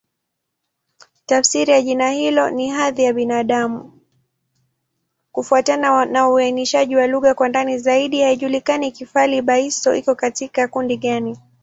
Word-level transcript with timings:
Kufuatana 5.31 6.05
na 6.05 6.29
uainishaji 6.29 6.95
wa 6.95 7.07
lugha 7.07 7.33
kwa 7.33 7.49
ndani 7.49 7.77
zaidi, 7.79 8.21
haijulikani 8.21 8.91
Kifali-Baissa 8.91 9.95
iko 9.97 10.15
katika 10.15 10.67
kundi 10.67 10.97
gani. 10.97 11.37